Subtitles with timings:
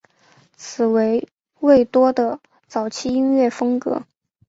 [0.57, 1.27] 此为
[1.59, 4.01] 魏多的早期音乐风格。